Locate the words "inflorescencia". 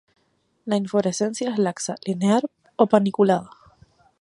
0.77-1.51